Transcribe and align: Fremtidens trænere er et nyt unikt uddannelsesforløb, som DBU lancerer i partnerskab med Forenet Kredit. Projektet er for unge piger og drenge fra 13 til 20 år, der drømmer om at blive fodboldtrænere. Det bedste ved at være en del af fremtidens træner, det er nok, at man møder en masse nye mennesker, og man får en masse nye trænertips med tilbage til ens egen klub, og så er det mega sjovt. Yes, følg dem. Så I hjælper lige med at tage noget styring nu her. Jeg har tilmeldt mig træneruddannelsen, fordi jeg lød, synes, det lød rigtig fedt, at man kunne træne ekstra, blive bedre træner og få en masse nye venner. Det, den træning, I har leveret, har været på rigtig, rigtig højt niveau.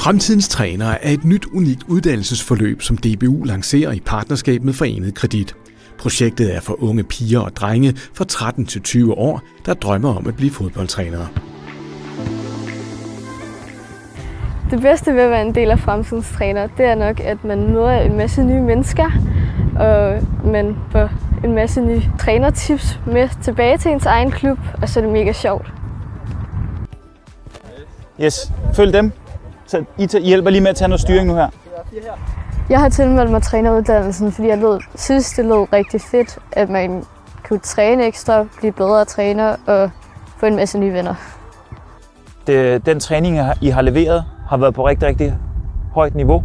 Fremtidens 0.00 0.48
trænere 0.48 1.04
er 1.04 1.10
et 1.10 1.24
nyt 1.24 1.46
unikt 1.46 1.82
uddannelsesforløb, 1.88 2.82
som 2.82 2.96
DBU 2.96 3.44
lancerer 3.44 3.92
i 3.92 4.00
partnerskab 4.06 4.62
med 4.62 4.72
Forenet 4.72 5.14
Kredit. 5.14 5.54
Projektet 5.98 6.56
er 6.56 6.60
for 6.60 6.82
unge 6.82 7.04
piger 7.04 7.40
og 7.40 7.56
drenge 7.56 7.94
fra 8.14 8.24
13 8.24 8.66
til 8.66 8.82
20 8.82 9.18
år, 9.18 9.40
der 9.66 9.74
drømmer 9.74 10.16
om 10.16 10.26
at 10.26 10.36
blive 10.36 10.50
fodboldtrænere. 10.50 11.28
Det 14.70 14.80
bedste 14.80 15.14
ved 15.14 15.22
at 15.22 15.30
være 15.30 15.46
en 15.46 15.54
del 15.54 15.70
af 15.70 15.78
fremtidens 15.78 16.30
træner, 16.30 16.66
det 16.66 16.86
er 16.86 16.94
nok, 16.94 17.20
at 17.20 17.44
man 17.44 17.72
møder 17.72 18.00
en 18.00 18.16
masse 18.16 18.42
nye 18.42 18.60
mennesker, 18.60 19.10
og 19.78 20.22
man 20.44 20.76
får 20.92 21.10
en 21.44 21.54
masse 21.54 21.80
nye 21.80 22.02
trænertips 22.18 23.00
med 23.06 23.28
tilbage 23.42 23.78
til 23.78 23.90
ens 23.90 24.06
egen 24.06 24.30
klub, 24.30 24.58
og 24.82 24.88
så 24.88 25.00
er 25.00 25.04
det 25.04 25.12
mega 25.12 25.32
sjovt. 25.32 25.72
Yes, 28.20 28.52
følg 28.74 28.92
dem. 28.92 29.12
Så 29.70 29.84
I 29.98 30.08
hjælper 30.22 30.50
lige 30.50 30.60
med 30.60 30.70
at 30.70 30.76
tage 30.76 30.88
noget 30.88 31.00
styring 31.00 31.26
nu 31.26 31.34
her. 31.34 31.48
Jeg 32.70 32.80
har 32.80 32.88
tilmeldt 32.88 33.30
mig 33.30 33.42
træneruddannelsen, 33.42 34.32
fordi 34.32 34.48
jeg 34.48 34.58
lød, 34.58 34.80
synes, 34.94 35.32
det 35.32 35.44
lød 35.44 35.72
rigtig 35.72 36.00
fedt, 36.00 36.38
at 36.52 36.68
man 36.68 37.04
kunne 37.48 37.58
træne 37.58 38.06
ekstra, 38.06 38.44
blive 38.58 38.72
bedre 38.72 39.04
træner 39.04 39.56
og 39.66 39.90
få 40.36 40.46
en 40.46 40.56
masse 40.56 40.78
nye 40.78 40.92
venner. 40.92 41.14
Det, 42.46 42.86
den 42.86 43.00
træning, 43.00 43.38
I 43.60 43.68
har 43.68 43.82
leveret, 43.82 44.24
har 44.48 44.56
været 44.56 44.74
på 44.74 44.86
rigtig, 44.86 45.08
rigtig 45.08 45.38
højt 45.94 46.14
niveau. 46.14 46.44